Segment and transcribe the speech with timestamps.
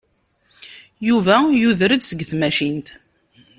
[1.07, 2.87] Yuba yuder-d seg tmacint.